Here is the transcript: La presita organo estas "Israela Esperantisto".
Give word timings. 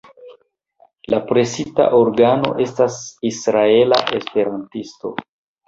La 1.13 1.19
presita 1.31 1.85
organo 1.99 2.55
estas 2.65 2.99
"Israela 3.33 4.03
Esperantisto". 4.23 5.17